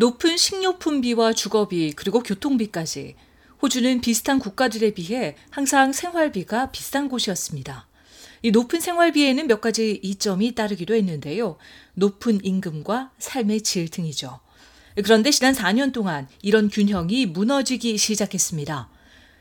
높은 0.00 0.38
식료품비와 0.38 1.34
주거비 1.34 1.92
그리고 1.94 2.22
교통비까지 2.22 3.16
호주는 3.60 4.00
비슷한 4.00 4.38
국가들에 4.38 4.94
비해 4.94 5.36
항상 5.50 5.92
생활비가 5.92 6.70
비싼 6.70 7.06
곳이었습니다. 7.10 7.86
이 8.40 8.50
높은 8.50 8.80
생활비에는 8.80 9.46
몇 9.46 9.60
가지 9.60 10.00
이점이 10.02 10.54
따르기도 10.54 10.94
했는데요. 10.94 11.58
높은 11.92 12.42
임금과 12.42 13.10
삶의 13.18 13.60
질 13.60 13.90
등이죠. 13.90 14.40
그런데 15.04 15.30
지난 15.30 15.52
4년 15.52 15.92
동안 15.92 16.28
이런 16.40 16.70
균형이 16.70 17.26
무너지기 17.26 17.98
시작했습니다. 17.98 18.88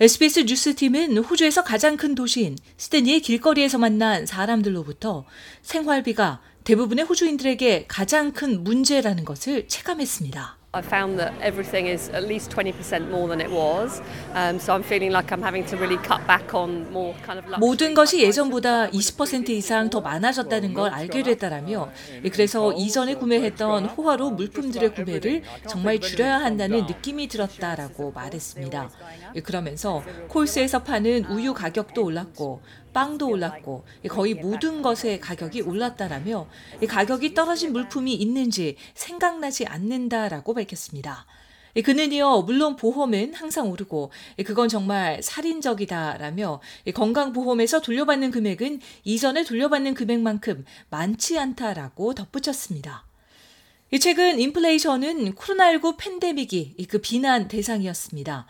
SBS 0.00 0.40
뉴스팀은 0.40 1.16
호주에서 1.18 1.62
가장 1.62 1.96
큰 1.96 2.16
도시인 2.16 2.58
스테니의 2.76 3.20
길거리에서 3.20 3.78
만난 3.78 4.26
사람들로부터 4.26 5.26
생활비가 5.62 6.40
대부분의 6.64 7.04
호주인들에게 7.06 7.86
가장 7.88 8.32
큰 8.32 8.62
문제라는 8.62 9.24
것을 9.24 9.66
체감했습니다. 9.66 10.60
I 10.72 10.82
found 10.84 11.18
that 11.18 11.34
everything 11.42 11.88
is 11.90 12.08
at 12.10 12.22
least 12.22 12.54
20% 12.54 13.08
more 13.08 13.26
than 13.26 13.40
it 13.40 13.50
was. 13.50 14.00
Um, 14.36 14.54
so 14.60 14.72
I'm 14.72 14.84
feeling 14.84 15.10
like 15.10 15.32
I'm 15.32 15.42
having 15.42 15.66
to 15.66 15.76
really 15.76 15.98
cut 15.98 16.24
back 16.28 16.54
on 16.54 16.86
more 16.92 17.12
kind 17.26 17.40
of. 17.40 17.58
모든 17.58 17.92
것이 17.92 18.22
예전보다 18.22 18.88
20% 18.90 19.48
이상 19.48 19.90
더 19.90 20.00
많아졌다는 20.00 20.72
걸 20.72 20.92
알게 20.92 21.24
됐다라며 21.24 21.90
그래서 22.30 22.72
이전에 22.72 23.16
구매했던 23.16 23.86
호화로 23.86 24.30
물품들의 24.30 24.94
구매를 24.94 25.42
정말 25.66 25.98
줄여야 25.98 26.38
한다는 26.38 26.86
느낌이 26.86 27.26
들었다라고 27.26 28.12
말했습니다. 28.12 28.90
그러면서 29.42 30.04
콜스에서 30.28 30.84
파는 30.84 31.24
우유 31.24 31.52
가격도 31.52 32.04
올랐고 32.04 32.62
빵도 32.92 33.28
올랐고 33.28 33.84
거의 34.08 34.34
모든 34.34 34.82
것의 34.82 35.20
가격이 35.20 35.62
올랐다라며 35.62 36.48
가격이 36.88 37.34
떨어진 37.34 37.72
물품이 37.72 38.14
있는지 38.14 38.76
생각나지 38.94 39.66
않는다라고 39.66 40.54
밝혔습니다. 40.54 41.26
그는 41.84 42.10
이어 42.10 42.42
물론 42.42 42.74
보험은 42.74 43.34
항상 43.34 43.70
오르고 43.70 44.10
그건 44.44 44.68
정말 44.68 45.22
살인적이다라며 45.22 46.60
건강보험에서 46.94 47.80
돌려받는 47.80 48.32
금액은 48.32 48.80
이전에 49.04 49.44
돌려받는 49.44 49.94
금액만큼 49.94 50.64
많지 50.90 51.38
않다라고 51.38 52.14
덧붙였습니다. 52.14 53.04
최근 54.00 54.40
인플레이션은 54.40 55.34
코로나19 55.34 55.96
팬데믹이 55.96 56.86
그 56.88 56.98
비난 56.98 57.46
대상이었습니다. 57.48 58.46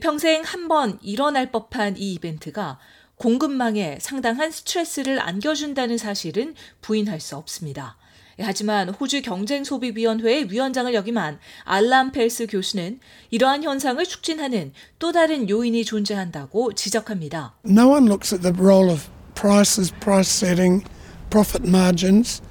평생 0.00 0.42
한 0.42 0.68
번 0.68 0.98
일어날 1.02 1.52
법한 1.52 1.96
이 1.98 2.14
이벤트가 2.14 2.78
공급망에 3.16 3.98
상당한 4.00 4.50
스트레스를 4.50 5.20
안겨준다는 5.20 5.98
사실은 5.98 6.54
부인할 6.80 7.20
수 7.20 7.36
없습니다. 7.36 7.96
하지만 8.40 8.88
호주 8.88 9.22
경쟁소비위원회의 9.22 10.50
위원장을 10.50 10.92
역임한 10.92 11.38
알람 11.64 12.12
펠스 12.12 12.48
교수는 12.48 12.98
이러한 13.30 13.62
현상을 13.62 14.04
촉진하는 14.04 14.72
또 14.98 15.12
다른 15.12 15.48
요인이 15.48 15.84
존재한다고 15.84 16.72
지적합니다. 16.72 17.54
No 17.64 17.90
one 17.90 18.06
looks 18.06 18.34
at 18.34 18.42
the 18.42 18.54
role 18.56 18.90
of 18.90 19.08
prices, 19.34 19.92
price 20.00 20.28
setting, 20.28 20.84
profit 21.30 21.68
margins. 21.68 22.42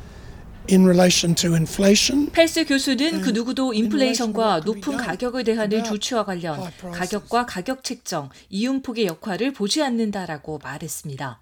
In 0.72 0.84
relation 0.86 1.36
to 1.36 1.54
inflation. 1.54 2.32
펠스 2.32 2.66
교수는 2.66 3.22
그 3.22 3.30
누구도 3.32 3.74
인플레이션과 3.74 4.62
높은 4.66 4.98
가격을 4.98 5.44
대하는 5.44 5.84
조치와 5.84 6.26
관련 6.26 6.72
가격과 6.80 7.46
가격 7.46 7.84
책정, 7.84 8.30
이윤폭의 8.50 9.06
역할을 9.06 9.54
보지 9.54 9.84
않는다라고 9.84 10.60
말했습니다. 10.64 11.40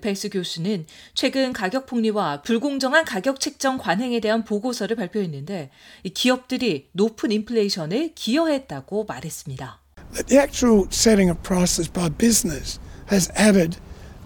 펠스 0.00 0.30
교수는 0.30 0.86
최근 1.14 1.52
가격 1.52 1.84
폭리와 1.84 2.40
불공정한 2.42 3.04
가격 3.04 3.40
책정 3.40 3.76
관행에 3.76 4.20
대한 4.20 4.42
보고서를 4.42 4.96
발표했는데 4.96 5.70
기업들이 6.14 6.88
높은 6.92 7.30
인플레이션에 7.30 8.12
기여했다고 8.14 9.04
말했습니다. 9.04 9.80
The 10.26 10.40
actual 10.40 10.86
setting 10.90 11.30
of 11.30 11.42
prices 11.42 11.90
by 11.90 12.08
business 12.08 12.80
has 13.10 13.30
added 13.38 13.78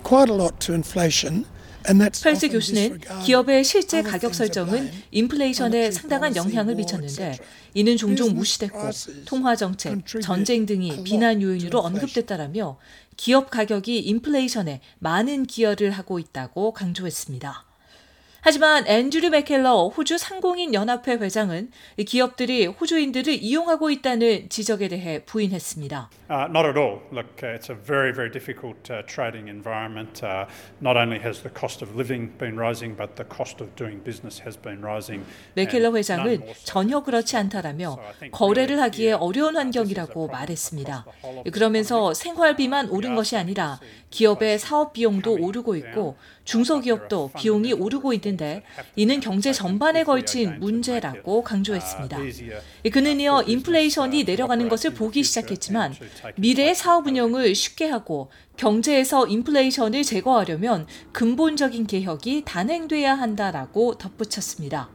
quite 0.05 0.31
a 0.31 0.37
lot 0.37 0.59
to 0.67 0.75
inflation. 0.75 1.47
펠스 2.23 2.49
교수는 2.49 3.01
기업의 3.25 3.65
실제 3.65 4.03
가격 4.03 4.35
설정은 4.35 4.91
인플레이션에 5.11 5.91
상당한 5.91 6.35
영향을 6.35 6.75
미쳤는데 6.75 7.39
이는 7.75 7.97
종종 7.97 8.35
무시됐고 8.35 8.91
통화 9.27 9.55
정책, 9.55 10.05
전쟁 10.23 10.67
등이 10.67 11.05
비난 11.05 11.43
요인으로 11.43 11.79
언급됐다라며 11.81 12.79
기업 13.17 13.51
가격이 13.51 13.99
인플레이션에 14.01 14.81
많은 14.99 15.47
기여를 15.47 15.91
하고 15.91 16.19
있다고 16.19 16.73
강조했습니다. 16.73 17.66
하지만 18.47 18.87
앤드류 18.87 19.31
맥켈러 19.31 19.89
호주 19.89 20.19
상공인 20.19 20.73
연합회 20.73 21.15
회장은 21.15 21.73
기업들이 22.07 22.67
호주인들을 22.67 23.43
이용하고 23.43 23.91
있다는 23.91 24.49
지적에 24.49 24.87
대해 24.87 25.25
부인했습니다. 25.25 26.11
Uh, 26.29 26.47
not 26.49 26.65
at 26.65 26.77
all. 26.77 27.01
Look, 27.11 27.43
uh, 27.43 27.55
it's 27.55 27.71
a 27.71 27.75
very, 27.75 28.12
very 28.12 28.31
difficult 28.31 28.91
uh, 28.91 29.03
trading 29.07 29.49
environment. 29.49 30.23
Uh, 30.23 30.47
not 30.81 30.97
only 30.97 31.19
has 31.19 31.43
the 31.43 31.51
cost 31.51 31.83
of 31.83 31.97
living 31.97 32.31
been 32.39 32.57
rising, 32.57 32.97
but 32.97 33.15
the 33.15 33.27
cost 33.27 33.61
of 33.61 33.75
doing 33.75 34.03
business 34.03 34.43
has 34.43 34.57
been 34.57 34.78
rising. 34.78 35.25
맥켈러 35.55 35.91
회장은 35.91 36.43
전혀 36.63 37.03
그렇지 37.03 37.37
않다라며 37.37 37.99
거래를 38.31 38.81
하기에 38.81 39.13
어려운 39.13 39.57
환경이라고 39.57 40.28
말했습니다. 40.28 41.05
그러면서 41.53 42.15
생활비만 42.15 42.91
오른 42.91 43.17
것이 43.17 43.37
아니라 43.37 43.81
기업의 44.11 44.59
사업 44.59 44.93
비용도 44.93 45.34
오르고 45.34 45.75
있고 45.77 46.17
중소기업도 46.45 47.31
비용이 47.37 47.73
오르고 47.73 48.13
있는 48.13 48.36
데 48.37 48.63
이는 48.97 49.21
경제 49.21 49.53
전반에 49.53 50.05
걸친 50.05 50.61
문제라고 50.61 51.43
강조했습니다. 51.43 52.19
그는 52.93 53.21
이어 53.21 53.43
인플레이션이 53.43 54.25
내려가는 54.25 54.69
것을 54.69 54.95
보기 54.95 55.23
시작했지만 55.23 55.95
미래의 56.37 56.75
사업 56.75 57.07
운영을 57.07 57.55
쉽게 57.55 57.87
하고 57.87 58.31
경제에서 58.57 59.27
인플레이션을 59.27 60.03
제거하려면 60.03 60.87
근본적인 61.13 61.87
개혁이 61.87 62.43
단행돼야 62.45 63.15
한다라고 63.15 63.99
덧붙였습니다. 63.99 64.91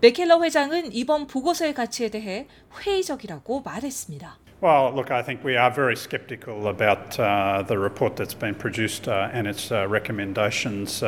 맥켈러 0.00 0.42
회장은 0.42 0.92
이번 0.92 1.26
보고서의 1.26 1.74
가치에 1.74 2.08
대해 2.08 2.46
회의적이라고 2.80 3.62
말했습니다. 3.62 4.38
Well, 4.60 4.92
look, 4.92 5.12
I 5.12 5.22
think 5.22 5.44
we 5.44 5.56
are 5.56 5.70
very 5.70 5.94
sceptical 5.94 6.66
about 6.66 7.16
uh, 7.20 7.62
the 7.62 7.78
report 7.78 8.16
that's 8.16 8.34
been 8.34 8.56
produced 8.56 9.06
uh, 9.06 9.28
and 9.32 9.46
its 9.46 9.70
uh, 9.70 9.86
recommendations. 9.88 11.04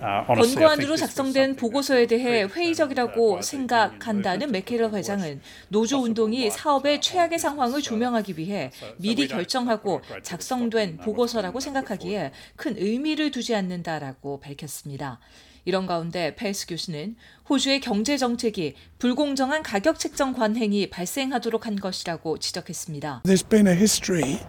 권고안으로 0.00 0.96
작성된 0.96 1.56
보고서에 1.56 2.06
대해 2.06 2.44
회의적이라고 2.44 3.40
생각한다는 3.42 4.52
맥케러 4.52 4.90
회장은 4.90 5.40
노조 5.68 6.02
운동이 6.02 6.50
사업의 6.50 7.00
최악의 7.00 7.38
상황을 7.38 7.80
조명하기 7.80 8.34
위해 8.36 8.70
미리 8.98 9.26
결정하고 9.26 10.02
작성된 10.22 10.98
보고서라고 10.98 11.58
생각하기에 11.58 12.32
큰 12.56 12.76
의미를 12.76 13.30
두지 13.30 13.54
않는다라고 13.54 14.40
밝혔습니다. 14.40 15.18
이런 15.64 15.86
가운데 15.86 16.34
펠스 16.34 16.66
교수는 16.66 17.16
호주의 17.48 17.80
경제 17.80 18.16
정책이 18.16 18.74
불공정한 18.98 19.62
가격 19.62 19.98
책정 19.98 20.32
관행이 20.32 20.90
발생하도록 20.90 21.66
한 21.66 21.76
것이라고 21.76 22.38
지적했습니다. 22.38 23.22
There's 23.24 23.48
been 23.48 23.66
a 23.66 23.74
history 23.74 24.40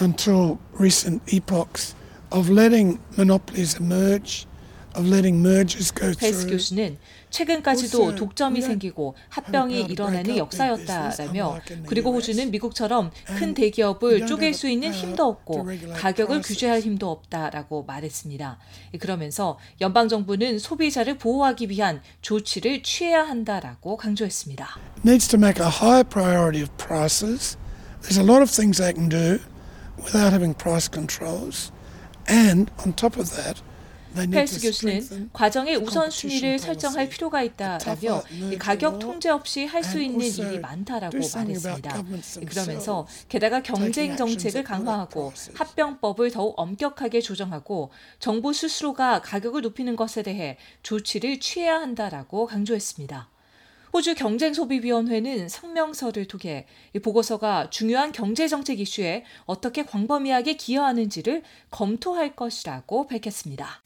until 0.00 0.58
recent 0.78 1.22
epochs 1.34 1.94
of 2.30 2.50
letting 2.52 2.98
monopolies 3.16 3.76
emerge. 3.80 4.46
펠스 6.18 6.46
교수는 6.46 6.98
최근까지도 7.30 8.14
독점이 8.14 8.62
생기고 8.62 9.14
합병이 9.28 9.82
일어나는 9.82 10.36
역사였다라며 10.36 11.60
그리고 11.86 12.12
호주는 12.12 12.50
미국처럼 12.50 13.10
큰 13.38 13.54
대기업을 13.54 14.26
쪼갤 14.26 14.54
수 14.54 14.68
있는 14.68 14.92
힘도 14.92 15.26
없고 15.26 15.68
가격을 15.94 16.40
규제할 16.42 16.80
힘도 16.80 17.10
없다라고 17.10 17.84
말했습니다. 17.84 18.58
그러면서 18.98 19.58
연방 19.80 20.08
정부는 20.08 20.58
소비자를 20.58 21.18
보호하기 21.18 21.68
위한 21.68 22.00
조치를 22.22 22.82
취해야 22.82 23.22
한다라고 23.22 23.96
강조했습니다. 23.96 24.78
Needs 25.04 25.28
to 25.28 25.38
make 25.38 25.62
a 25.62 25.70
high 25.70 26.08
priority 26.08 26.62
of 26.62 26.70
prices. 26.78 27.58
There's 28.02 28.18
a 28.18 28.24
lot 28.24 28.40
of 28.40 28.50
things 28.50 28.78
they 28.78 28.94
can 28.94 29.08
do 29.08 29.40
without 29.98 30.32
having 30.32 30.54
price 30.56 30.88
controls. 30.90 31.72
And 32.28 32.70
on 32.84 32.94
top 32.94 33.18
of 33.18 33.30
that, 33.36 33.62
펠스 34.30 34.60
교수는 34.60 35.30
과정의 35.32 35.76
우선순위를 35.76 36.58
설정할 36.58 37.08
필요가 37.08 37.42
있다라며 37.42 38.22
가격 38.58 38.98
통제 38.98 39.30
없이 39.30 39.64
할 39.64 39.86
수 39.86 40.00
있는 40.00 40.26
일이 40.26 40.58
많다라고 40.58 41.16
말했습니다. 41.34 42.04
그러면서 42.48 43.06
게다가 43.28 43.62
경쟁 43.62 44.16
정책을 44.16 44.64
강화하고 44.64 45.32
합병법을 45.54 46.30
더욱 46.32 46.54
엄격하게 46.58 47.20
조정하고 47.20 47.90
정부 48.18 48.52
스스로가 48.52 49.20
가격을 49.22 49.62
높이는 49.62 49.94
것에 49.94 50.22
대해 50.22 50.58
조치를 50.82 51.38
취해야 51.40 51.80
한다라고 51.80 52.46
강조했습니다. 52.46 53.28
호주 53.92 54.14
경쟁소비위원회는 54.16 55.48
성명서를 55.48 56.26
통해 56.26 56.66
이 56.92 56.98
보고서가 56.98 57.70
중요한 57.70 58.12
경제정책 58.12 58.80
이슈에 58.80 59.24
어떻게 59.46 59.84
광범위하게 59.84 60.54
기여하는지를 60.56 61.42
검토할 61.70 62.36
것이라고 62.36 63.06
밝혔습니다. 63.06 63.82